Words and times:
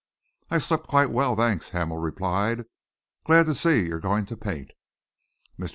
"I 0.49 0.57
slept 0.57 0.87
quite 0.87 1.11
well, 1.11 1.35
thanks," 1.35 1.69
Hamel 1.69 1.99
replied. 1.99 2.65
"Glad 3.23 3.45
to 3.45 3.53
see 3.53 3.85
you're 3.85 3.99
going 3.99 4.25
to 4.25 4.35
paint." 4.35 4.71
Mr. 5.59 5.69